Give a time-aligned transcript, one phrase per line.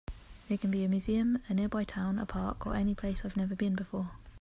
[0.49, 3.29] They can be a museum, a nearby town, a park, or any place that I
[3.29, 4.09] have never been before.